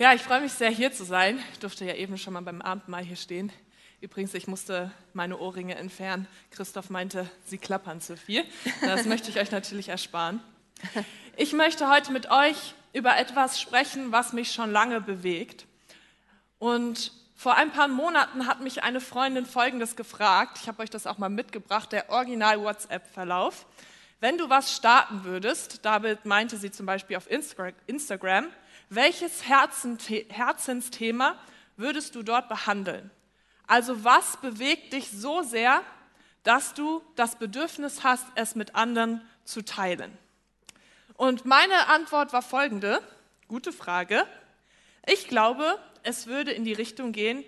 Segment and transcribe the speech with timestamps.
[0.00, 1.38] Ja, ich freue mich sehr, hier zu sein.
[1.52, 3.52] Ich durfte ja eben schon mal beim Abendmahl hier stehen.
[4.00, 6.26] Übrigens, ich musste meine Ohrringe entfernen.
[6.52, 8.42] Christoph meinte, sie klappern zu viel.
[8.80, 10.40] Das möchte ich euch natürlich ersparen.
[11.36, 15.66] Ich möchte heute mit euch über etwas sprechen, was mich schon lange bewegt.
[16.58, 20.60] Und vor ein paar Monaten hat mich eine Freundin Folgendes gefragt.
[20.62, 23.66] Ich habe euch das auch mal mitgebracht, der Original-WhatsApp-Verlauf.
[24.18, 27.28] Wenn du was starten würdest, damit meinte sie zum Beispiel auf
[27.86, 28.46] Instagram,
[28.90, 31.38] welches Herzensthema
[31.76, 33.10] würdest du dort behandeln?
[33.66, 35.82] Also was bewegt dich so sehr,
[36.42, 40.18] dass du das Bedürfnis hast, es mit anderen zu teilen?
[41.14, 43.00] Und meine Antwort war folgende,
[43.46, 44.26] gute Frage.
[45.06, 47.44] Ich glaube, es würde in die Richtung gehen,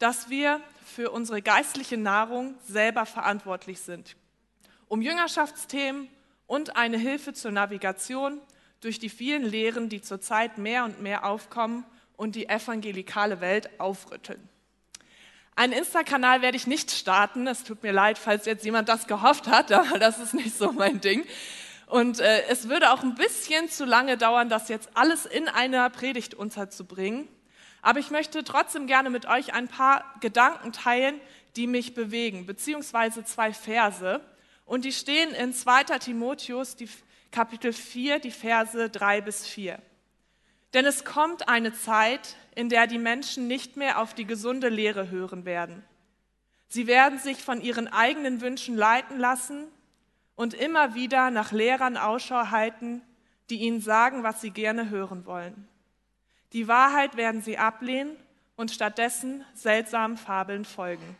[0.00, 4.16] dass wir für unsere geistliche Nahrung selber verantwortlich sind.
[4.88, 6.08] Um Jüngerschaftsthemen
[6.48, 8.40] und eine Hilfe zur Navigation
[8.80, 11.84] durch die vielen Lehren, die zurzeit mehr und mehr aufkommen
[12.16, 14.48] und die evangelikale Welt aufrütteln.
[15.56, 17.46] Einen Insta-Kanal werde ich nicht starten.
[17.46, 20.72] Es tut mir leid, falls jetzt jemand das gehofft hat, aber das ist nicht so
[20.72, 21.24] mein Ding.
[21.86, 25.90] Und äh, es würde auch ein bisschen zu lange dauern, das jetzt alles in einer
[25.90, 27.28] Predigt unterzubringen.
[27.82, 31.20] Aber ich möchte trotzdem gerne mit euch ein paar Gedanken teilen,
[31.56, 34.20] die mich bewegen, beziehungsweise zwei Verse.
[34.66, 35.84] Und die stehen in 2.
[35.98, 36.88] Timotheus, die
[37.30, 39.80] Kapitel 4, die Verse 3 bis 4.
[40.74, 45.10] Denn es kommt eine Zeit, in der die Menschen nicht mehr auf die gesunde Lehre
[45.10, 45.84] hören werden.
[46.68, 49.66] Sie werden sich von ihren eigenen Wünschen leiten lassen
[50.36, 53.02] und immer wieder nach Lehrern Ausschau halten,
[53.50, 55.68] die ihnen sagen, was sie gerne hören wollen.
[56.52, 58.16] Die Wahrheit werden sie ablehnen
[58.56, 61.16] und stattdessen seltsamen Fabeln folgen.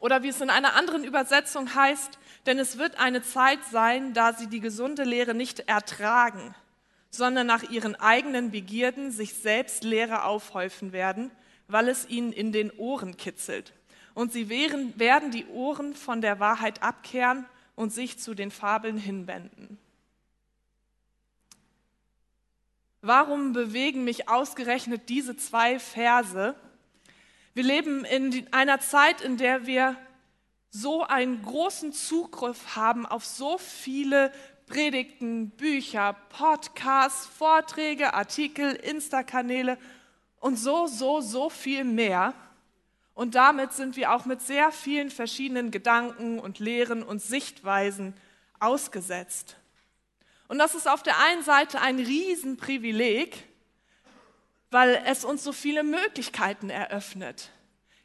[0.00, 4.32] Oder wie es in einer anderen Übersetzung heißt, denn es wird eine Zeit sein, da
[4.32, 6.54] sie die gesunde Lehre nicht ertragen,
[7.10, 11.30] sondern nach ihren eigenen Begierden sich selbst Lehre aufhäufen werden,
[11.68, 13.74] weil es ihnen in den Ohren kitzelt.
[14.14, 17.46] Und sie werden die Ohren von der Wahrheit abkehren
[17.76, 19.78] und sich zu den Fabeln hinwenden.
[23.02, 26.54] Warum bewegen mich ausgerechnet diese zwei Verse?
[27.52, 29.96] Wir leben in einer Zeit, in der wir
[30.70, 34.32] so einen großen Zugriff haben auf so viele
[34.66, 39.78] Predigten, Bücher, Podcasts, Vorträge, Artikel, Insta-Kanäle
[40.38, 42.34] und so, so, so viel mehr.
[43.14, 48.14] Und damit sind wir auch mit sehr vielen verschiedenen Gedanken und Lehren und Sichtweisen
[48.60, 49.56] ausgesetzt.
[50.46, 53.49] Und das ist auf der einen Seite ein Riesenprivileg,
[54.70, 57.50] weil es uns so viele Möglichkeiten eröffnet.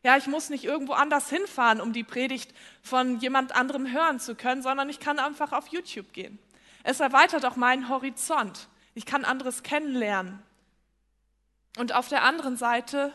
[0.04, 4.36] Ja, ich muss nicht irgendwo anders hinfahren, um die Predigt von jemand anderem hören zu
[4.36, 6.38] können, sondern ich kann einfach auf YouTube gehen.
[6.84, 8.68] Es erweitert auch meinen Horizont.
[8.94, 10.44] Ich kann anderes kennenlernen.
[11.78, 13.12] Und auf der anderen Seite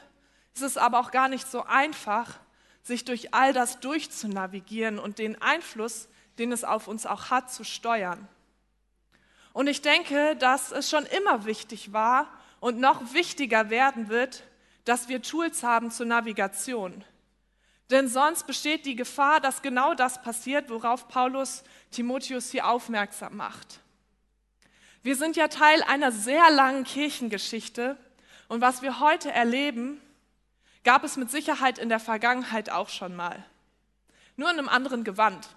[0.55, 2.41] ist es aber auch gar nicht so einfach,
[2.83, 7.63] sich durch all das durchzunavigieren und den Einfluss, den es auf uns auch hat, zu
[7.63, 8.27] steuern.
[9.53, 12.29] Und ich denke, dass es schon immer wichtig war
[12.61, 14.45] und noch wichtiger werden wird,
[14.85, 17.05] dass wir Tools haben zur Navigation.
[17.91, 23.81] Denn sonst besteht die Gefahr, dass genau das passiert, worauf Paulus Timotheus hier aufmerksam macht.
[25.03, 27.97] Wir sind ja Teil einer sehr langen Kirchengeschichte
[28.49, 30.01] und was wir heute erleben,
[30.85, 33.45] gab es mit Sicherheit in der Vergangenheit auch schon mal.
[34.37, 35.49] Nur in einem anderen Gewand.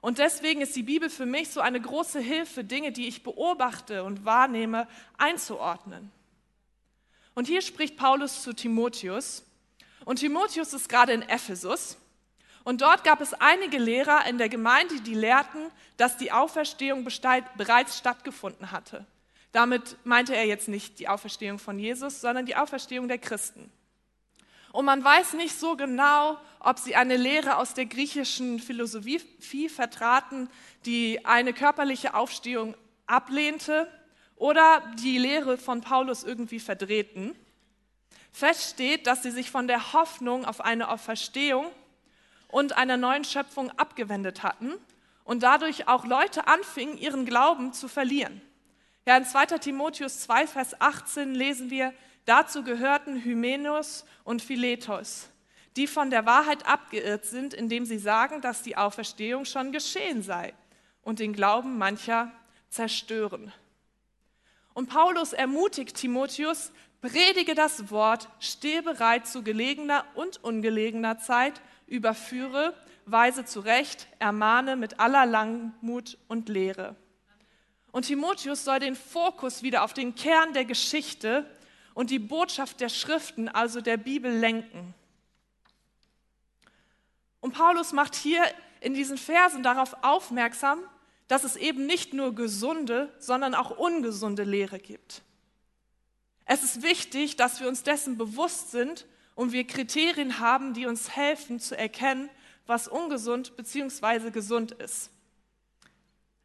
[0.00, 4.04] Und deswegen ist die Bibel für mich so eine große Hilfe, Dinge, die ich beobachte
[4.04, 4.86] und wahrnehme,
[5.16, 6.12] einzuordnen.
[7.34, 9.44] Und hier spricht Paulus zu Timotheus.
[10.04, 11.98] Und Timotheus ist gerade in Ephesus.
[12.64, 17.04] Und dort gab es einige Lehrer in der Gemeinde, die lehrten, dass die Auferstehung
[17.56, 19.06] bereits stattgefunden hatte.
[19.52, 23.72] Damit meinte er jetzt nicht die Auferstehung von Jesus, sondern die Auferstehung der Christen.
[24.72, 30.50] Und man weiß nicht so genau, ob sie eine Lehre aus der griechischen Philosophie vertraten,
[30.84, 32.76] die eine körperliche Aufstehung
[33.06, 33.90] ablehnte
[34.36, 37.34] oder die Lehre von Paulus irgendwie verdrehten.
[38.30, 41.66] Fest steht, dass sie sich von der Hoffnung auf eine Auferstehung
[42.48, 44.74] und einer neuen Schöpfung abgewendet hatten
[45.24, 48.40] und dadurch auch Leute anfingen, ihren Glauben zu verlieren.
[49.06, 49.58] Ja, in 2.
[49.58, 51.92] Timotheus 2, Vers 18 lesen wir,
[52.28, 55.28] dazu gehörten Hymenus und Philetos,
[55.76, 60.54] die von der Wahrheit abgeirrt sind, indem sie sagen, dass die Auferstehung schon geschehen sei
[61.02, 62.32] und den Glauben mancher
[62.68, 63.52] zerstören.
[64.74, 72.74] Und Paulus ermutigt Timotheus, predige das Wort, stehe bereit zu gelegener und ungelegener Zeit, überführe,
[73.06, 76.94] weise zurecht, ermahne mit aller Langmut und Lehre.
[77.90, 81.46] Und Timotheus soll den Fokus wieder auf den Kern der Geschichte
[81.98, 84.94] und die Botschaft der Schriften, also der Bibel, lenken.
[87.40, 88.40] Und Paulus macht hier
[88.80, 90.78] in diesen Versen darauf aufmerksam,
[91.26, 95.22] dass es eben nicht nur gesunde, sondern auch ungesunde Lehre gibt.
[96.44, 99.04] Es ist wichtig, dass wir uns dessen bewusst sind
[99.34, 102.30] und wir Kriterien haben, die uns helfen zu erkennen,
[102.66, 104.30] was ungesund bzw.
[104.30, 105.10] gesund ist.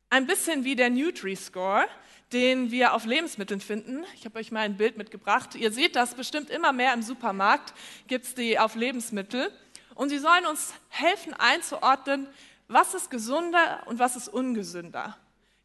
[0.09, 1.85] Ein bisschen wie der Nutri-Score,
[2.33, 4.03] den wir auf Lebensmitteln finden.
[4.15, 5.55] Ich habe euch mal ein Bild mitgebracht.
[5.55, 7.73] Ihr seht das bestimmt immer mehr im Supermarkt,
[8.07, 9.51] gibt es die auf Lebensmittel.
[9.93, 12.27] Und sie sollen uns helfen einzuordnen,
[12.67, 15.15] was ist gesunder und was ist ungesünder.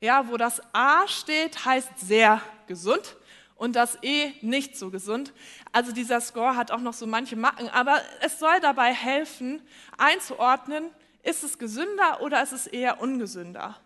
[0.00, 3.16] Ja, wo das A steht, heißt sehr gesund
[3.56, 5.32] und das E nicht so gesund.
[5.72, 9.62] Also dieser Score hat auch noch so manche Macken, aber es soll dabei helfen,
[9.96, 10.90] einzuordnen,
[11.22, 13.76] ist es gesünder oder ist es eher ungesünder.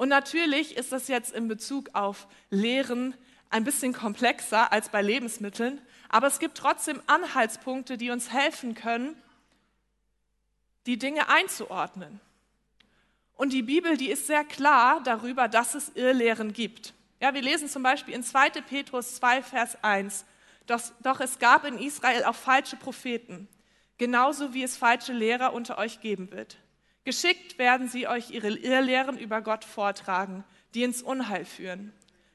[0.00, 3.14] Und natürlich ist das jetzt in Bezug auf Lehren
[3.50, 9.14] ein bisschen komplexer als bei Lebensmitteln, aber es gibt trotzdem Anhaltspunkte, die uns helfen können,
[10.86, 12.18] die Dinge einzuordnen.
[13.34, 16.94] Und die Bibel, die ist sehr klar darüber, dass es Irrlehren gibt.
[17.20, 18.62] Ja, wir lesen zum Beispiel in 2.
[18.62, 20.24] Petrus 2, Vers 1,
[20.64, 23.48] doch, doch es gab in Israel auch falsche Propheten,
[23.98, 26.56] genauso wie es falsche Lehrer unter euch geben wird.
[27.04, 30.44] Geschickt werden sie euch ihre Irrlehren über Gott vortragen,
[30.74, 31.92] die ins Unheil führen.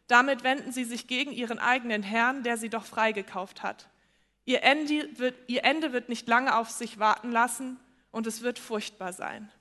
[0.08, 3.90] Damit wenden sie sich gegen ihren eigenen Herrn, der sie doch freigekauft hat.
[4.46, 7.80] Ihr Ende, wird, ihr Ende wird nicht lange auf sich warten lassen
[8.12, 9.52] und es wird furchtbar sein.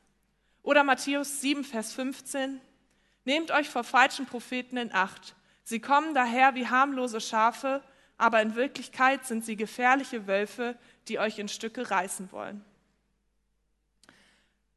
[0.63, 2.61] Oder Matthäus 7, Vers 15.
[3.25, 5.35] Nehmt euch vor falschen Propheten in Acht.
[5.63, 7.83] Sie kommen daher wie harmlose Schafe,
[8.19, 10.77] aber in Wirklichkeit sind sie gefährliche Wölfe,
[11.09, 12.65] die euch in Stücke reißen wollen.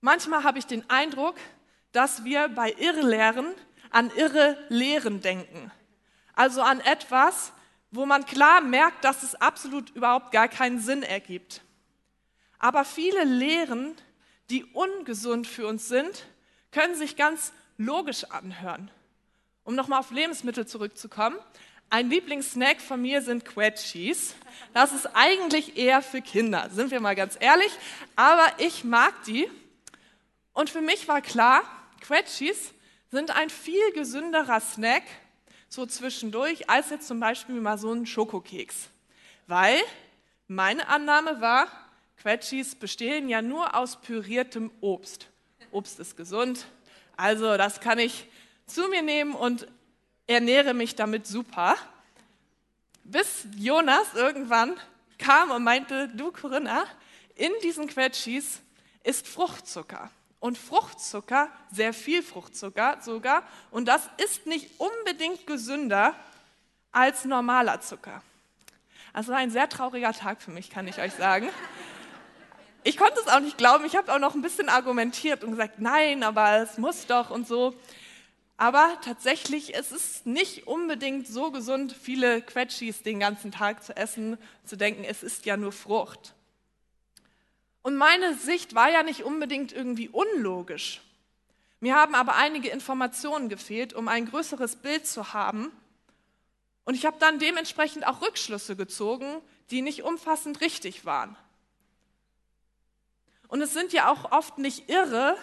[0.07, 1.35] Manchmal habe ich den Eindruck,
[1.91, 3.53] dass wir bei Irrlehren
[3.89, 5.69] an irre Lehren denken.
[6.31, 7.51] Also an etwas,
[7.91, 11.59] wo man klar merkt, dass es absolut überhaupt gar keinen Sinn ergibt.
[12.57, 13.95] Aber viele Lehren,
[14.49, 16.25] die ungesund für uns sind,
[16.71, 18.89] können sich ganz logisch anhören.
[19.65, 21.35] Um nochmal auf Lebensmittel zurückzukommen,
[21.89, 24.35] ein Lieblingssnack von mir sind Quetschis.
[24.73, 27.73] Das ist eigentlich eher für Kinder, sind wir mal ganz ehrlich.
[28.15, 29.49] Aber ich mag die.
[30.57, 31.61] Und für mich war klar,
[32.01, 32.73] Quetschis
[33.11, 35.03] sind ein viel gesünderer Snack,
[35.69, 38.89] so zwischendurch, als jetzt zum Beispiel mal so ein Schokokeks.
[39.45, 39.77] Weil
[40.47, 41.67] meine Annahme war,
[42.19, 45.27] Quetschis bestehen ja nur aus püriertem Obst.
[45.69, 46.65] Obst ist gesund,
[47.15, 48.25] also das kann ich
[48.65, 49.67] zu mir nehmen und
[50.25, 51.75] ernähre mich damit super.
[53.03, 54.75] Bis Jonas irgendwann
[55.19, 56.85] kam und meinte, du Corinna,
[57.35, 58.59] in diesen Quetschis
[59.03, 60.09] ist Fruchtzucker.
[60.39, 66.15] Und Fruchtzucker, sehr viel Fruchtzucker sogar, und das ist nicht unbedingt gesünder
[66.91, 68.21] als normaler Zucker.
[69.13, 71.49] Also ein sehr trauriger Tag für mich, kann ich euch sagen
[72.87, 73.83] ich konnte es auch nicht glauben.
[73.83, 77.45] Ich habe auch noch ein bisschen argumentiert und gesagt, nein, aber es muss doch und
[77.45, 77.75] so.
[78.55, 84.37] Aber tatsächlich, es ist nicht unbedingt so gesund, viele Quetschis den ganzen Tag zu essen,
[84.63, 86.33] zu denken, es ist ja nur Frucht.
[87.87, 90.99] Und meine Sicht war ja nicht unbedingt irgendwie unlogisch.
[91.79, 95.71] Mir haben aber einige Informationen gefehlt, um ein größeres Bild zu haben.
[96.83, 99.41] Und ich habe dann dementsprechend auch Rückschlüsse gezogen,
[99.71, 101.37] die nicht umfassend richtig waren.
[103.47, 105.37] Und es sind ja auch oft nicht Irre,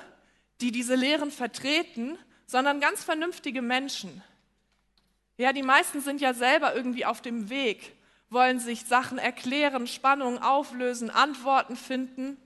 [0.61, 4.23] die diese Lehren vertreten, sondern ganz vernünftige Menschen.
[5.39, 7.95] Ja, die meisten sind ja selber irgendwie auf dem Weg,
[8.35, 12.37] wollen sich Sachen erklären, Spannungen auflösen, Antworten finden.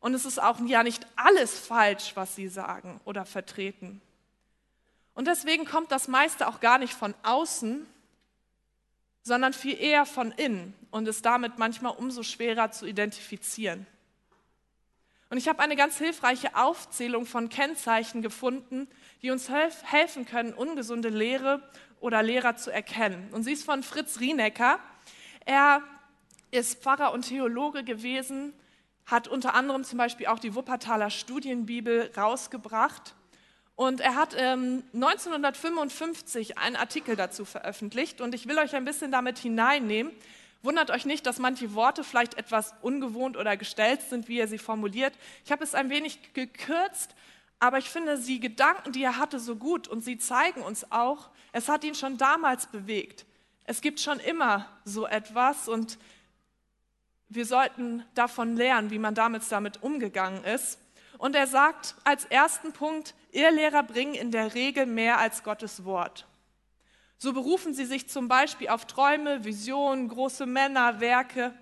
[0.00, 4.02] Und es ist auch ja nicht alles falsch, was sie sagen oder vertreten.
[5.14, 7.86] Und deswegen kommt das meiste auch gar nicht von außen,
[9.22, 13.86] sondern viel eher von innen und ist damit manchmal umso schwerer zu identifizieren.
[15.28, 18.88] Und ich habe eine ganz hilfreiche Aufzählung von Kennzeichen gefunden,
[19.22, 21.62] die uns helfen können, ungesunde Lehre
[22.00, 23.28] oder Lehrer zu erkennen.
[23.32, 24.80] Und sie ist von Fritz Rienecker.
[25.46, 25.82] Er
[26.50, 28.52] ist Pfarrer und Theologe gewesen,
[29.06, 33.14] hat unter anderem zum Beispiel auch die Wuppertaler Studienbibel rausgebracht.
[33.76, 38.20] Und er hat ähm, 1955 einen Artikel dazu veröffentlicht.
[38.20, 40.12] Und ich will euch ein bisschen damit hineinnehmen,
[40.62, 44.58] Wundert euch nicht, dass manche Worte vielleicht etwas ungewohnt oder gestellt sind, wie er sie
[44.58, 45.14] formuliert.
[45.44, 47.14] Ich habe es ein wenig gekürzt,
[47.58, 51.30] aber ich finde die Gedanken, die er hatte, so gut und sie zeigen uns auch,
[51.52, 53.24] es hat ihn schon damals bewegt.
[53.70, 55.96] Es gibt schon immer so etwas und
[57.28, 60.80] wir sollten davon lernen, wie man damals damit umgegangen ist.
[61.18, 66.26] Und er sagt als ersten Punkt, Irrlehrer bringen in der Regel mehr als Gottes Wort.
[67.16, 71.54] So berufen sie sich zum Beispiel auf Träume, Visionen, große Männer, Werke.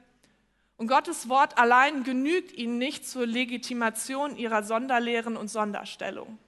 [0.78, 6.38] Und Gottes Wort allein genügt ihnen nicht zur Legitimation ihrer Sonderlehren und Sonderstellung.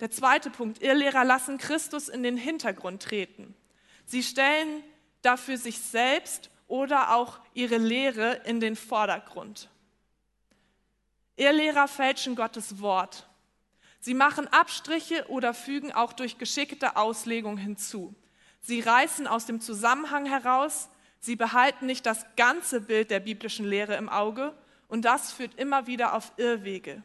[0.00, 3.54] Der zweite Punkt, Irrlehrer lassen Christus in den Hintergrund treten.
[4.04, 4.82] Sie stellen
[5.22, 9.68] dafür sich selbst oder auch ihre Lehre in den Vordergrund.
[11.36, 13.26] Irrlehrer fälschen Gottes Wort.
[14.00, 18.14] Sie machen Abstriche oder fügen auch durch geschickte Auslegung hinzu.
[18.60, 20.88] Sie reißen aus dem Zusammenhang heraus,
[21.20, 24.54] sie behalten nicht das ganze Bild der biblischen Lehre im Auge
[24.88, 27.02] und das führt immer wieder auf Irrwege.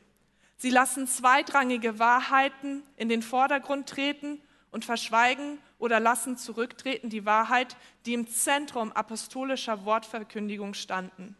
[0.57, 4.41] Sie lassen zweitrangige Wahrheiten in den Vordergrund treten
[4.71, 11.35] und verschweigen oder lassen zurücktreten die Wahrheit, die im Zentrum apostolischer Wortverkündigung standen.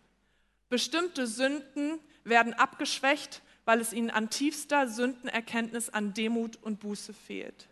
[0.69, 7.67] Bestimmte Sünden werden abgeschwächt, weil es ihnen an tiefster Sündenerkenntnis, an Demut und Buße fehlt.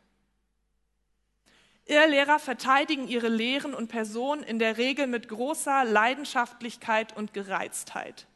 [1.86, 8.28] Irrlehrer verteidigen ihre Lehren und Personen in der Regel mit großer Leidenschaftlichkeit und Gereiztheit.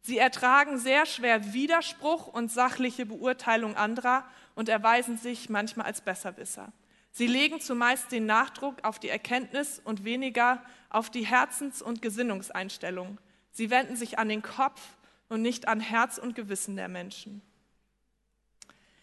[0.00, 6.72] Sie ertragen sehr schwer Widerspruch und sachliche Beurteilung anderer und erweisen sich manchmal als Besserwisser.
[7.10, 13.20] Sie legen zumeist den Nachdruck auf die Erkenntnis und weniger auf die Herzens- und Gesinnungseinstellung.
[13.52, 14.80] Sie wenden sich an den Kopf
[15.28, 17.40] und nicht an Herz und Gewissen der Menschen.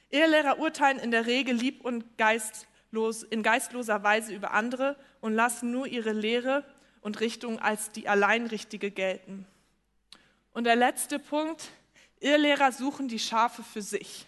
[0.10, 5.72] Ehelehrer urteilen in der Regel lieb und geistlos, in geistloser Weise über andere und lassen
[5.72, 6.66] nur ihre Lehre
[7.00, 9.48] und Richtung als die allein richtige gelten.
[10.52, 11.70] Und der letzte Punkt,
[12.20, 14.28] Irrlehrer suchen die Schafe für sich.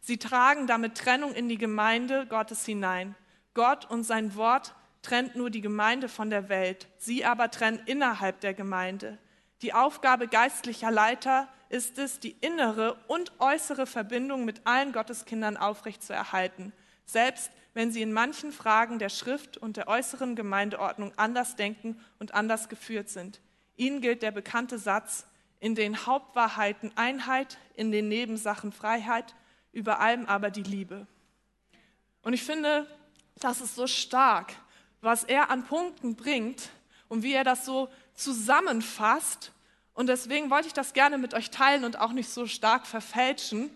[0.00, 3.14] Sie tragen damit Trennung in die Gemeinde Gottes hinein.
[3.54, 6.88] Gott und sein Wort trennt nur die Gemeinde von der Welt.
[6.98, 9.18] Sie aber trennen innerhalb der Gemeinde.
[9.62, 16.72] Die Aufgabe geistlicher Leiter ist es, die innere und äußere Verbindung mit allen Gotteskindern aufrechtzuerhalten,
[17.04, 22.34] selbst wenn sie in manchen Fragen der Schrift und der äußeren Gemeindeordnung anders denken und
[22.34, 23.40] anders geführt sind.
[23.76, 25.26] Ihnen gilt der bekannte Satz,
[25.60, 29.34] in den Hauptwahrheiten Einheit, in den Nebensachen Freiheit,
[29.72, 31.06] über allem aber die Liebe.
[32.22, 32.86] Und ich finde,
[33.36, 34.54] das ist so stark,
[35.00, 36.70] was er an Punkten bringt
[37.08, 39.52] und wie er das so zusammenfasst.
[39.94, 43.70] Und deswegen wollte ich das gerne mit euch teilen und auch nicht so stark verfälschen.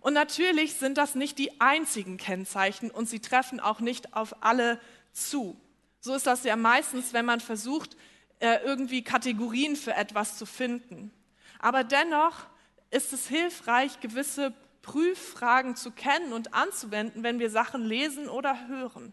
[0.00, 4.80] Und natürlich sind das nicht die einzigen Kennzeichen und sie treffen auch nicht auf alle
[5.12, 5.58] zu.
[6.00, 7.96] So ist das ja meistens, wenn man versucht,
[8.40, 11.10] äh, irgendwie Kategorien für etwas zu finden.
[11.58, 12.46] Aber dennoch
[12.90, 14.52] ist es hilfreich, gewisse
[14.84, 19.12] Prüffragen zu kennen und anzuwenden, wenn wir Sachen lesen oder hören.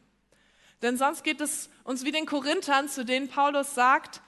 [0.81, 4.21] Denn sonst geht es uns wie den Korinthern, zu denen Paulus sagt,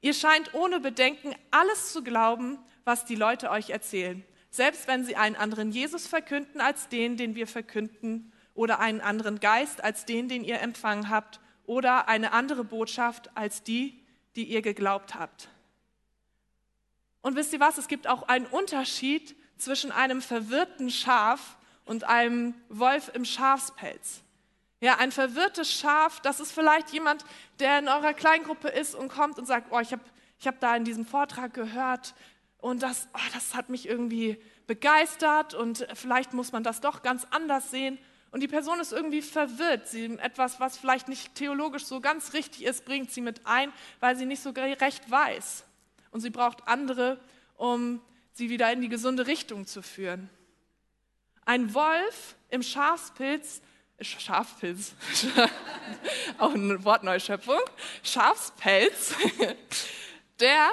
[0.00, 5.14] ihr scheint ohne Bedenken alles zu glauben, was die Leute euch erzählen, selbst wenn sie
[5.14, 10.28] einen anderen Jesus verkünden als den, den wir verkünden, oder einen anderen Geist als den,
[10.28, 14.04] den ihr empfangen habt, oder eine andere Botschaft als die,
[14.36, 15.48] die ihr geglaubt habt.
[17.22, 22.54] Und wisst ihr was, es gibt auch einen Unterschied zwischen einem verwirrten Schaf und einem
[22.68, 24.22] Wolf im Schafspelz.
[24.80, 27.24] Ja, ein verwirrtes Schaf, das ist vielleicht jemand,
[27.60, 30.02] der in eurer Kleingruppe ist und kommt und sagt, oh, ich habe
[30.40, 32.14] ich hab da in diesem Vortrag gehört
[32.58, 37.26] und das, oh, das hat mich irgendwie begeistert und vielleicht muss man das doch ganz
[37.30, 37.96] anders sehen.
[38.32, 39.86] Und die Person ist irgendwie verwirrt.
[39.86, 44.16] Sie etwas, was vielleicht nicht theologisch so ganz richtig ist, bringt sie mit ein, weil
[44.16, 45.64] sie nicht so recht weiß.
[46.10, 47.20] Und sie braucht andere,
[47.56, 48.00] um
[48.32, 50.30] sie wieder in die gesunde Richtung zu führen.
[51.44, 53.60] Ein Wolf im Schafspilz,
[54.00, 54.94] Schafpilz,
[56.38, 57.60] auch eine Wortneuschöpfung,
[58.02, 59.14] Schafspelz,
[60.40, 60.70] der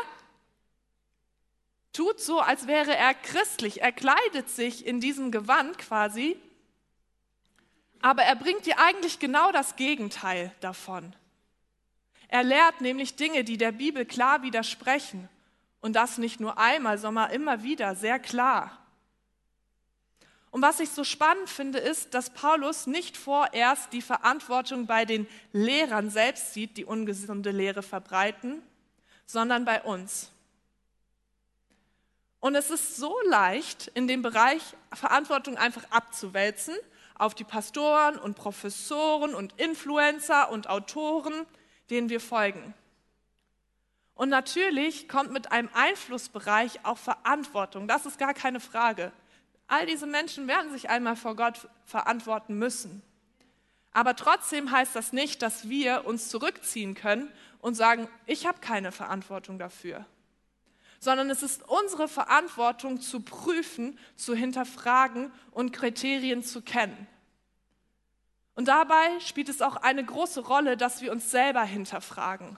[1.94, 3.82] tut so, als wäre er christlich.
[3.82, 6.38] Er kleidet sich in diesem Gewand quasi,
[8.02, 11.14] aber er bringt dir eigentlich genau das Gegenteil davon.
[12.30, 15.28] Er lehrt nämlich Dinge, die der Bibel klar widersprechen.
[15.82, 18.78] Und das nicht nur einmal, sondern immer wieder, sehr klar.
[20.52, 25.28] Und was ich so spannend finde, ist, dass Paulus nicht vorerst die Verantwortung bei den
[25.54, 28.64] Lehrern selbst sieht, die ungesunde Lehre verbreiten,
[29.26, 30.32] sondern bei uns.
[32.40, 34.62] Und es ist so leicht, in dem Bereich
[34.94, 36.76] Verantwortung einfach abzuwälzen
[37.16, 41.46] auf die Pastoren und Professoren und Influencer und Autoren,
[41.90, 42.74] denen wir folgen.
[44.20, 47.88] Und natürlich kommt mit einem Einflussbereich auch Verantwortung.
[47.88, 49.14] Das ist gar keine Frage.
[49.70, 53.02] All diese Menschen werden sich einmal vor Gott verantworten müssen.
[53.94, 58.92] Aber trotzdem heißt das nicht, dass wir uns zurückziehen können und sagen, ich habe keine
[58.92, 60.06] Verantwortung dafür.
[61.00, 67.08] Sondern es ist unsere Verantwortung zu prüfen, zu hinterfragen und Kriterien zu kennen.
[68.54, 72.58] Und dabei spielt es auch eine große Rolle, dass wir uns selber hinterfragen.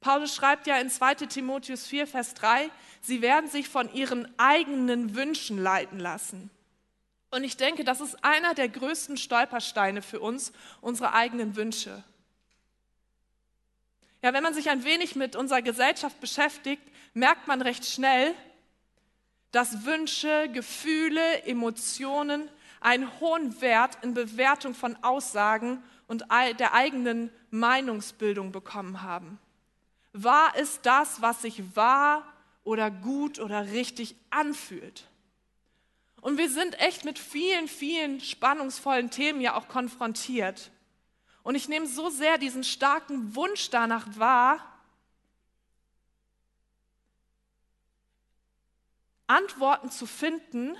[0.00, 5.14] Paulus schreibt ja in 2 Timotheus 4, Vers 3, sie werden sich von ihren eigenen
[5.14, 6.50] Wünschen leiten lassen.
[7.30, 12.02] Und ich denke, das ist einer der größten Stolpersteine für uns, unsere eigenen Wünsche.
[14.22, 18.34] Ja, wenn man sich ein wenig mit unserer Gesellschaft beschäftigt, merkt man recht schnell,
[19.50, 22.48] dass Wünsche, Gefühle, Emotionen
[22.80, 29.38] einen hohen Wert in Bewertung von Aussagen und der eigenen Meinungsbildung bekommen haben.
[30.22, 32.26] Wahr ist das, was sich wahr
[32.64, 35.08] oder gut oder richtig anfühlt.
[36.20, 40.70] Und wir sind echt mit vielen, vielen spannungsvollen Themen ja auch konfrontiert.
[41.42, 44.64] Und ich nehme so sehr diesen starken Wunsch danach wahr,
[49.26, 50.76] Antworten zu finden,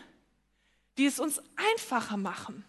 [0.97, 2.65] die es uns einfacher machen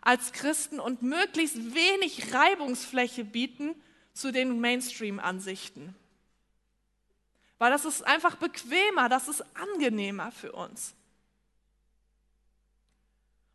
[0.00, 3.74] als Christen und möglichst wenig Reibungsfläche bieten
[4.12, 5.94] zu den Mainstream-Ansichten.
[7.58, 10.94] Weil das ist einfach bequemer, das ist angenehmer für uns.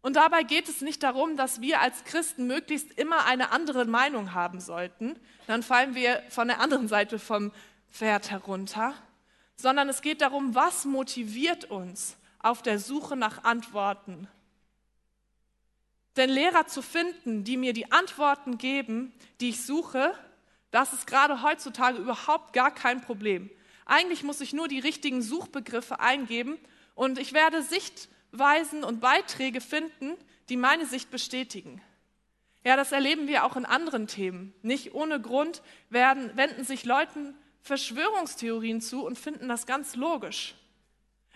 [0.02, 4.34] Und dabei geht es nicht darum, dass wir als Christen möglichst immer eine andere Meinung
[4.34, 5.20] haben sollten.
[5.48, 7.52] Dann fallen wir von der anderen Seite vom
[7.92, 8.94] Pferd herunter.
[9.58, 14.30] Sondern es geht darum, was motiviert uns auf der Suche nach Antworten.
[16.16, 20.14] Denn Lehrer zu finden, die mir die Antworten geben, die ich suche,
[20.72, 23.50] das ist gerade heutzutage überhaupt gar kein Problem.
[23.86, 26.58] Eigentlich muss ich nur die richtigen Suchbegriffe eingeben
[26.96, 30.18] und ich werde Sicht Weisen und Beiträge finden,
[30.50, 31.82] die meine Sicht bestätigen.
[32.64, 34.54] Ja, das erleben wir auch in anderen Themen.
[34.62, 40.56] Nicht ohne Grund werden, wenden sich Leuten Verschwörungstheorien zu und finden das ganz logisch.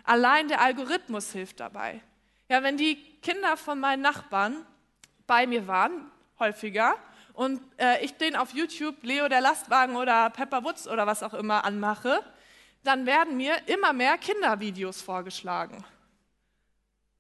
[0.04, 2.02] Allein der Algorithmus hilft dabei.
[2.50, 4.66] Ja, wenn die Kinder von meinen Nachbarn
[5.28, 6.96] bei mir waren, häufiger,
[7.34, 11.34] und äh, ich den auf YouTube Leo der Lastwagen oder Pepper Woods oder was auch
[11.34, 12.24] immer anmache,
[12.84, 15.84] dann werden mir immer mehr Kindervideos vorgeschlagen.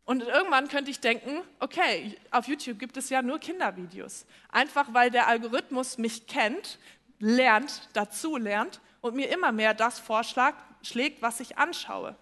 [0.03, 4.25] Und irgendwann könnte ich denken, okay, auf YouTube gibt es ja nur Kindervideos.
[4.49, 6.79] Einfach weil der Algorithmus mich kennt,
[7.19, 12.15] lernt, dazu lernt und mir immer mehr das vorschlägt, was ich anschaue.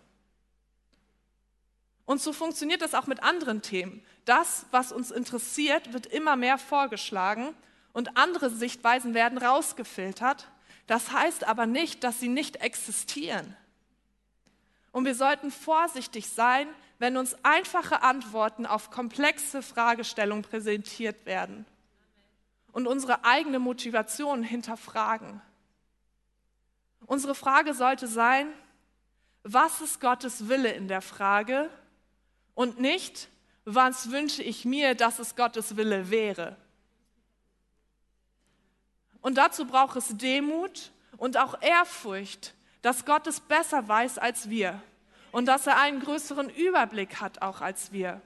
[2.05, 4.03] Und so funktioniert das auch mit anderen Themen.
[4.25, 7.55] Das, was uns interessiert, wird immer mehr vorgeschlagen
[7.93, 10.49] und andere Sichtweisen werden rausgefiltert.
[10.87, 13.55] Das heißt aber nicht, dass sie nicht existieren.
[14.91, 21.65] Und wir sollten vorsichtig sein, wenn uns einfache Antworten auf komplexe Fragestellungen präsentiert werden
[22.71, 25.41] und unsere eigene Motivation hinterfragen.
[27.05, 28.51] Unsere Frage sollte sein,
[29.43, 31.69] was ist Gottes Wille in der Frage
[32.53, 33.29] und nicht,
[33.65, 36.57] was wünsche ich mir, dass es Gottes Wille wäre.
[39.21, 44.81] Und dazu braucht es Demut und auch Ehrfurcht, dass Gott es besser weiß als wir
[45.31, 48.21] und dass er einen größeren Überblick hat auch als wir.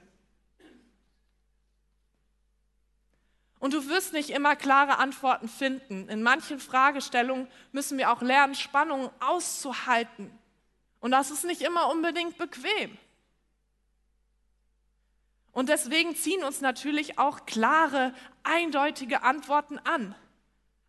[3.58, 6.08] Und du wirst nicht immer klare Antworten finden.
[6.10, 10.30] In manchen Fragestellungen müssen wir auch lernen, Spannungen auszuhalten.
[11.00, 12.96] Und das ist nicht immer unbedingt bequem.
[15.52, 20.14] Und deswegen ziehen uns natürlich auch klare, eindeutige Antworten an.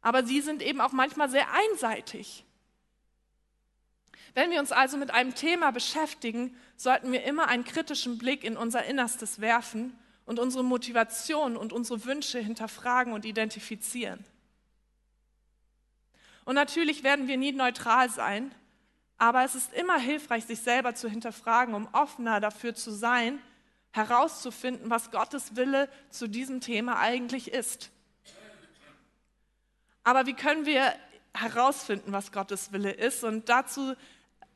[0.06, 2.46] Aber sie sind eben auch manchmal sehr einseitig.
[4.36, 8.56] Wenn wir uns also mit einem Thema beschäftigen, sollten wir immer einen kritischen Blick in
[8.56, 14.24] unser Innerstes werfen und unsere Motivation und unsere Wünsche hinterfragen und identifizieren.
[16.44, 18.54] Und natürlich werden wir nie neutral sein,
[19.18, 23.42] aber es ist immer hilfreich, sich selber zu hinterfragen, um offener dafür zu sein,
[23.90, 27.90] herauszufinden, was Gottes Wille zu diesem Thema eigentlich ist.
[30.06, 30.94] Aber wie können wir
[31.34, 33.24] herausfinden, was Gottes Wille ist?
[33.24, 33.96] Und dazu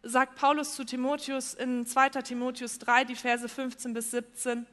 [0.04, 2.10] sagt Paulus zu Timotheus in 2.
[2.22, 4.68] Timotheus 3, die Verse 15 bis 17,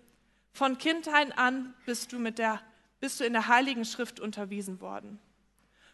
[0.53, 2.61] von Kindheit an bist du, mit der,
[3.01, 5.19] bist du in der Heiligen Schrift unterwiesen worden.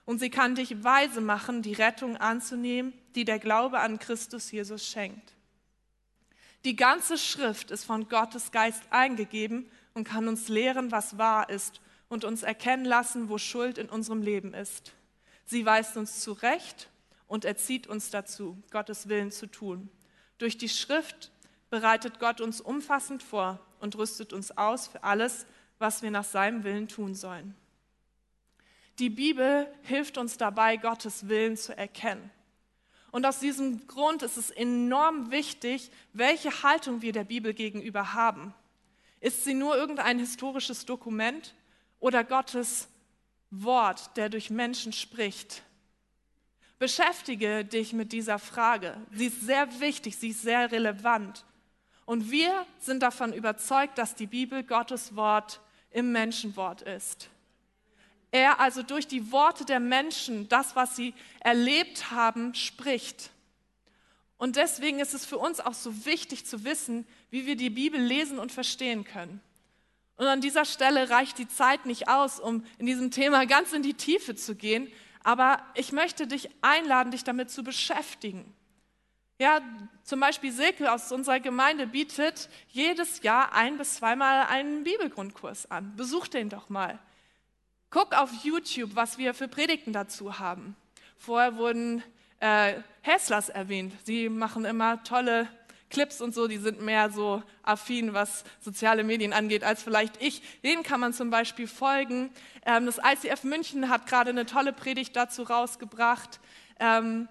[0.04, 4.84] Und sie kann dich weise machen, die Rettung anzunehmen, die der Glaube an Christus Jesus
[4.84, 5.32] schenkt.
[6.64, 11.80] Die ganze Schrift ist von Gottes Geist eingegeben und kann uns lehren, was wahr ist
[12.12, 14.92] und uns erkennen lassen, wo Schuld in unserem Leben ist.
[15.46, 16.90] Sie weist uns zurecht
[17.26, 19.88] und erzieht uns dazu, Gottes Willen zu tun.
[20.36, 21.32] Durch die Schrift
[21.70, 25.46] bereitet Gott uns umfassend vor und rüstet uns aus für alles,
[25.78, 27.56] was wir nach seinem Willen tun sollen.
[28.98, 32.30] Die Bibel hilft uns dabei, Gottes Willen zu erkennen.
[33.10, 38.52] Und aus diesem Grund ist es enorm wichtig, welche Haltung wir der Bibel gegenüber haben.
[39.20, 41.54] Ist sie nur irgendein historisches Dokument
[42.02, 42.88] oder Gottes
[43.50, 45.62] Wort, der durch Menschen spricht?
[46.78, 48.96] Beschäftige dich mit dieser Frage.
[49.12, 51.44] Sie ist sehr wichtig, sie ist sehr relevant.
[52.04, 55.60] Und wir sind davon überzeugt, dass die Bibel Gottes Wort
[55.92, 57.30] im Menschenwort ist.
[58.32, 63.30] Er also durch die Worte der Menschen, das, was sie erlebt haben, spricht.
[64.38, 68.00] Und deswegen ist es für uns auch so wichtig zu wissen, wie wir die Bibel
[68.00, 69.40] lesen und verstehen können.
[70.22, 73.82] Und an dieser Stelle reicht die Zeit nicht aus, um in diesem Thema ganz in
[73.82, 74.86] die Tiefe zu gehen.
[75.24, 78.54] Aber ich möchte dich einladen, dich damit zu beschäftigen.
[79.40, 79.60] Ja,
[80.04, 85.96] zum Beispiel Silke aus unserer Gemeinde bietet jedes Jahr ein bis zweimal einen Bibelgrundkurs an.
[85.96, 87.00] Besuch den doch mal.
[87.90, 90.76] Guck auf YouTube, was wir für Predigten dazu haben.
[91.16, 92.00] Vorher wurden
[92.38, 93.92] äh, Häslers erwähnt.
[94.04, 95.48] Sie machen immer tolle
[95.92, 100.42] Clips und so, die sind mehr so affin, was soziale Medien angeht, als vielleicht ich.
[100.64, 102.30] Denen kann man zum Beispiel folgen.
[102.66, 106.40] Ähm, das ICF München hat gerade eine tolle Predigt dazu rausgebracht.
[106.80, 107.28] Ähm,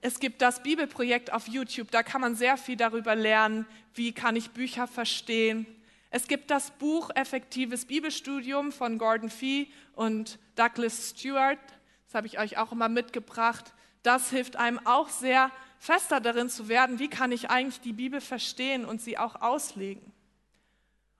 [0.00, 4.36] es gibt das Bibelprojekt auf YouTube, da kann man sehr viel darüber lernen, wie kann
[4.36, 5.66] ich Bücher verstehen.
[6.10, 11.58] Es gibt das Buch Effektives Bibelstudium von Gordon Fee und Douglas Stewart.
[12.06, 13.72] Das habe ich euch auch immer mitgebracht.
[14.04, 15.50] Das hilft einem auch sehr,
[15.84, 20.14] fester darin zu werden, wie kann ich eigentlich die Bibel verstehen und sie auch auslegen.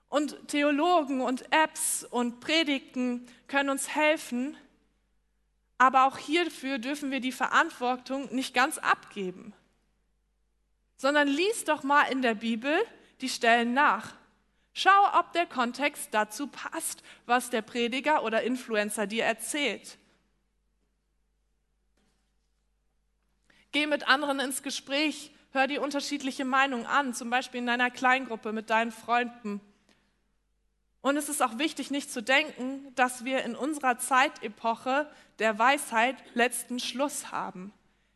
[0.09, 4.57] Und Theologen und Apps und Predigten können uns helfen,
[5.77, 9.53] aber auch hierfür dürfen wir die Verantwortung nicht ganz abgeben,
[10.97, 12.75] sondern lies doch mal in der Bibel
[13.21, 14.15] die Stellen nach.
[14.73, 19.99] Schau, ob der Kontext dazu passt, was der Prediger oder Influencer dir erzählt.
[23.75, 28.53] Geh mit anderen ins Gespräch, hör die unterschiedliche Meinung an, zum Beispiel in deiner Kleingruppe
[28.53, 29.59] mit deinen Freunden.
[31.01, 36.15] Und es ist auch wichtig, nicht zu denken, dass wir in unserer Zeitepoche der Weisheit
[36.35, 37.73] letzten Schluss haben.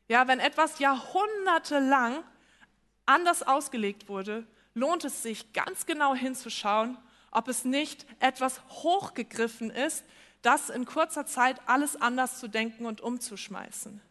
[0.08, 2.24] Ja, wenn etwas jahrhundertelang
[3.06, 6.98] anders ausgelegt wurde, lohnt es sich ganz genau hinzuschauen,
[7.32, 10.06] ob es nicht etwas hochgegriffen ist,
[10.42, 14.02] das in kurzer Zeit alles anders zu denken und umzuschmeißen.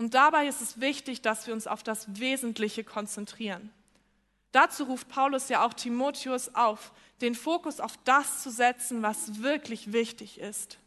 [0.00, 3.70] Und dabei ist es wichtig, dass wir uns auf das Wesentliche konzentrieren.
[4.50, 9.92] Dazu ruft Paulus ja auch Timotheus auf, den Fokus auf das zu setzen, was wirklich
[9.92, 10.78] wichtig ist.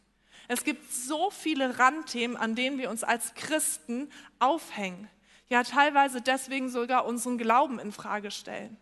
[0.48, 5.08] Es gibt so viele Randthemen, an denen wir uns als Christen aufhängen.
[5.48, 8.76] Ja, teilweise deswegen sogar unseren Glauben in Frage stellen.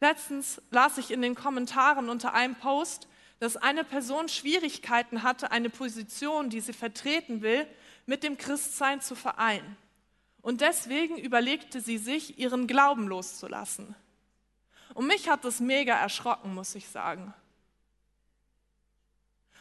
[0.00, 3.08] Letztens las ich in den Kommentaren unter einem Post,
[3.40, 7.66] dass eine Person Schwierigkeiten hatte, eine Position, die sie vertreten will,
[8.06, 9.76] mit dem Christsein zu vereinen.
[10.42, 13.94] Und deswegen überlegte sie sich, ihren Glauben loszulassen.
[14.94, 17.34] Und mich hat das mega erschrocken, muss ich sagen.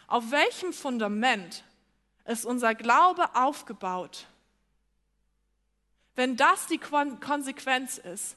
[0.08, 1.64] Auf welchem Fundament
[2.26, 4.28] ist unser Glaube aufgebaut?
[6.16, 8.36] Wenn das die Konsequenz ist,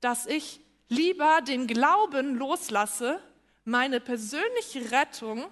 [0.00, 3.20] dass ich lieber den Glauben loslasse,
[3.64, 5.46] meine persönliche Rettung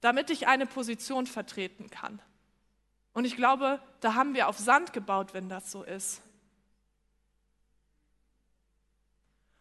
[0.00, 2.20] damit ich eine Position vertreten kann.
[3.12, 6.22] Und ich glaube, da haben wir auf Sand gebaut, wenn das so ist.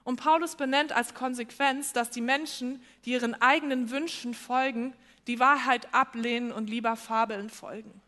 [0.04, 4.94] Und Paulus benennt als Konsequenz, dass die Menschen, die ihren eigenen Wünschen folgen,
[5.28, 8.02] die Wahrheit ablehnen und lieber Fabeln folgen.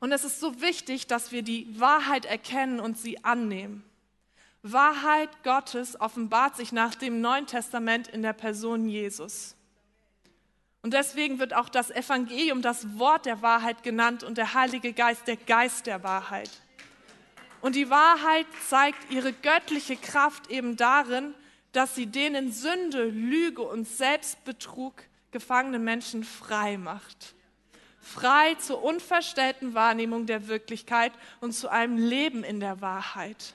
[0.00, 3.84] Und es ist so wichtig, dass wir die Wahrheit erkennen und sie annehmen.
[4.62, 9.56] Wahrheit Gottes offenbart sich nach dem Neuen Testament in der Person Jesus.
[10.88, 15.28] Und deswegen wird auch das Evangelium das Wort der Wahrheit genannt und der Heilige Geist
[15.28, 16.48] der Geist der Wahrheit.
[17.60, 21.34] Und die Wahrheit zeigt ihre göttliche Kraft eben darin,
[21.72, 24.94] dass sie den in Sünde, Lüge und Selbstbetrug
[25.30, 27.34] gefangenen Menschen frei macht.
[28.00, 33.52] Frei zur unverstellten Wahrnehmung der Wirklichkeit und zu einem Leben in der Wahrheit.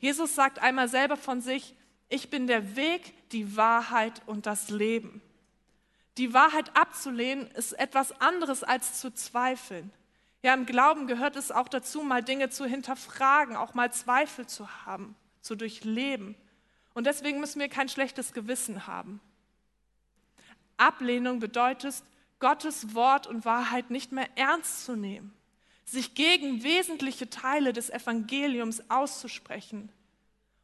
[0.00, 1.74] Jesus sagt einmal selber von sich,
[2.10, 5.22] ich bin der Weg, die Wahrheit und das Leben.
[6.18, 9.92] Die Wahrheit abzulehnen ist etwas anderes als zu zweifeln.
[10.42, 14.84] Ja, im Glauben gehört es auch dazu, mal Dinge zu hinterfragen, auch mal Zweifel zu
[14.84, 16.34] haben, zu durchleben.
[16.92, 19.20] Und deswegen müssen wir kein schlechtes Gewissen haben.
[20.76, 22.02] Ablehnung bedeutet,
[22.40, 25.32] Gottes Wort und Wahrheit nicht mehr ernst zu nehmen,
[25.84, 29.92] sich gegen wesentliche Teile des Evangeliums auszusprechen.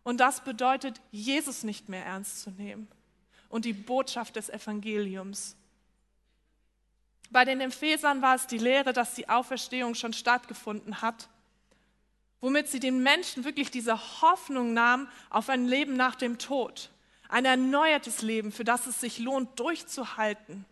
[0.03, 2.88] Und das bedeutet, Jesus nicht mehr ernst zu nehmen
[3.55, 5.55] und die Botschaft des Evangeliums.
[7.31, 11.29] Bei den Ephesern war es die Lehre, dass die Auferstehung schon stattgefunden hat,
[12.40, 16.90] womit sie den Menschen wirklich diese Hoffnung nahmen auf ein Leben nach dem Tod,
[17.29, 20.64] ein erneuertes Leben, für das es sich lohnt, durchzuhalten.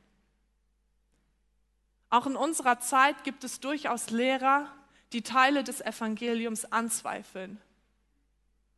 [2.11, 4.67] Auch in unserer Zeit gibt es durchaus Lehrer,
[5.13, 7.61] die Teile des Evangeliums anzweifeln.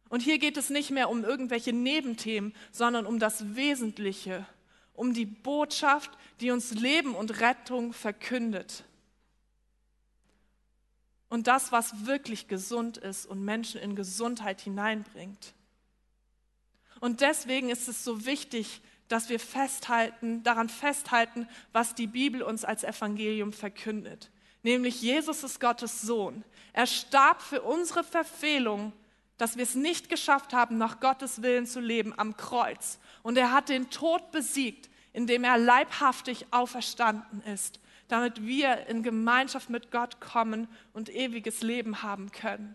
[0.08, 4.46] Und hier geht es nicht mehr um irgendwelche Nebenthemen, sondern um das Wesentliche,
[4.94, 8.84] um die Botschaft, die uns Leben und Rettung verkündet.
[11.28, 15.54] Und das, was wirklich gesund ist und Menschen in Gesundheit hineinbringt.
[17.00, 22.64] Und deswegen ist es so wichtig, dass wir festhalten, daran festhalten, was die Bibel uns
[22.64, 24.30] als Evangelium verkündet.
[24.62, 26.42] Nämlich Jesus ist Gottes Sohn.
[26.72, 28.92] Er starb für unsere Verfehlung
[29.36, 32.98] dass wir es nicht geschafft haben, nach Gottes Willen zu leben am Kreuz.
[33.22, 39.70] Und er hat den Tod besiegt, indem er leibhaftig auferstanden ist, damit wir in Gemeinschaft
[39.70, 42.74] mit Gott kommen und ewiges Leben haben können.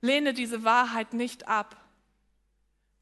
[0.00, 1.76] Lehne diese Wahrheit nicht ab,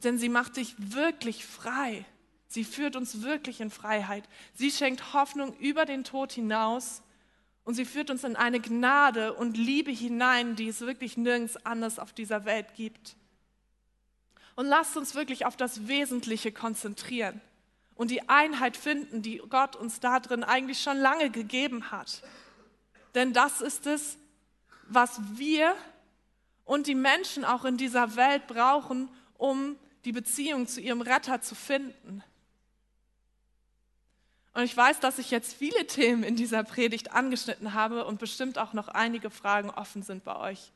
[0.02, 2.04] denn sie macht dich wirklich frei.
[2.46, 4.28] Sie führt uns wirklich in Freiheit.
[4.54, 7.02] Sie schenkt Hoffnung über den Tod hinaus
[7.64, 11.98] und sie führt uns in eine Gnade und Liebe hinein, die es wirklich nirgends anders
[11.98, 13.16] auf dieser Welt gibt.
[14.54, 17.40] Und lasst uns wirklich auf das Wesentliche konzentrieren
[17.94, 22.22] und die Einheit finden, die Gott uns da drin eigentlich schon lange gegeben hat.
[23.14, 24.18] Denn das ist es,
[24.86, 25.74] was wir
[26.64, 31.54] und die Menschen auch in dieser Welt brauchen, um die Beziehung zu ihrem Retter zu
[31.54, 32.22] finden.
[34.54, 38.56] Und ich weiß, dass ich jetzt viele Themen in dieser Predigt angeschnitten habe und bestimmt
[38.56, 40.72] auch noch einige Fragen offen sind bei euch.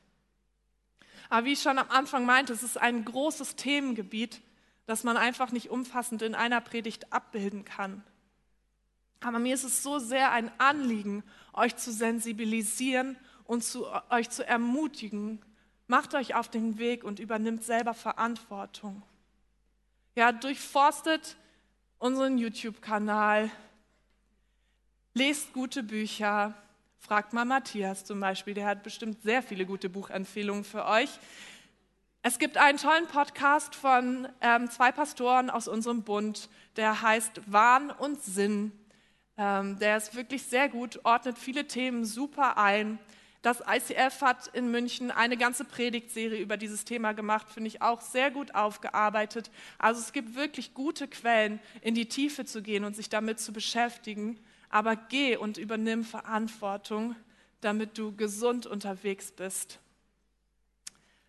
[1.31, 4.41] Aber wie ich schon am Anfang meinte, es ist ein großes Themengebiet,
[4.87, 8.03] das man einfach nicht umfassend in einer Predigt abbilden kann.
[9.21, 14.47] Aber mir ist es so sehr ein Anliegen, euch zu sensibilisieren und zu, euch zu
[14.47, 15.41] ermutigen.
[15.87, 19.03] Macht euch auf den Weg und übernimmt selber Verantwortung.
[20.14, 21.37] Ja, durchforstet
[21.99, 23.51] unseren YouTube-Kanal,
[25.18, 26.54] Lest gute Bücher.
[26.96, 31.11] Fragt mal Matthias zum Beispiel, der hat bestimmt sehr viele gute Buchempfehlungen für euch.
[32.22, 37.90] Es gibt einen tollen Podcast von ähm, zwei Pastoren aus unserem Bund, der heißt Wahn
[37.90, 38.70] und Sinn.
[39.37, 43.00] Ähm, der ist wirklich sehr gut, ordnet viele Themen super ein.
[43.42, 48.02] Das ICF hat in München eine ganze Predigtserie über dieses Thema gemacht, finde ich auch
[48.02, 49.50] sehr gut aufgearbeitet.
[49.78, 53.52] Also es gibt wirklich gute Quellen, in die Tiefe zu gehen und sich damit zu
[53.52, 54.38] beschäftigen
[54.70, 57.16] aber geh und übernimm Verantwortung,
[57.61, 59.78] damit du gesund unterwegs bist.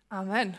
[0.08, 0.56] Amen.